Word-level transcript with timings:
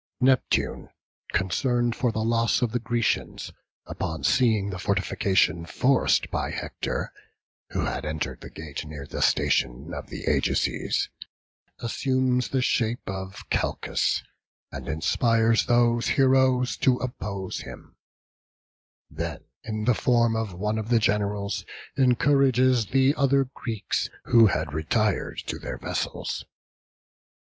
Neptune, 0.19 0.89
concerned 1.31 1.95
for 1.95 2.11
the 2.11 2.23
loss 2.23 2.63
of 2.63 2.71
the 2.71 2.79
Grecians, 2.79 3.53
upon 3.85 4.23
seeing 4.23 4.71
the 4.71 4.79
fortification 4.79 5.63
forced 5.63 6.31
by 6.31 6.49
Hector 6.49 7.13
(who 7.69 7.81
had 7.85 8.03
entered 8.03 8.41
the 8.41 8.49
gate 8.49 8.83
near 8.83 9.05
the 9.05 9.21
station 9.21 9.93
of 9.93 10.07
the 10.09 10.23
Ajaces), 10.23 11.07
assumes 11.77 12.47
the 12.49 12.63
shape 12.63 13.07
of 13.07 13.47
Calchas, 13.51 14.23
and 14.71 14.87
inspires 14.87 15.67
those 15.67 16.07
heroes 16.07 16.77
to 16.77 16.97
oppose 16.97 17.59
him; 17.59 17.95
then, 19.07 19.43
in 19.63 19.85
the 19.85 19.93
form 19.93 20.35
of 20.35 20.51
one 20.51 20.79
of 20.79 20.89
the 20.89 20.97
generals, 20.97 21.63
encourages 21.95 22.87
the 22.87 23.13
other 23.13 23.43
Greeks 23.53 24.09
who 24.23 24.47
had 24.47 24.73
retired 24.73 25.37
to 25.45 25.59
their 25.59 25.77
vessels. 25.77 26.43